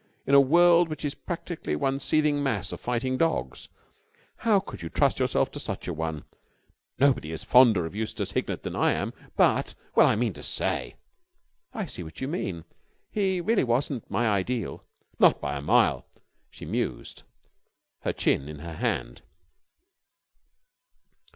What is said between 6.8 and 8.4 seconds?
Nobody is fonder of Eustace